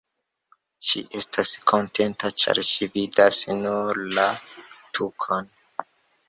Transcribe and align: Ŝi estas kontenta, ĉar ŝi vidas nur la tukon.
Ŝi 0.91 1.01
estas 1.19 1.51
kontenta, 1.71 2.31
ĉar 2.43 2.61
ŝi 2.69 2.87
vidas 2.97 3.43
nur 3.61 4.01
la 4.17 4.27
tukon. 4.99 5.55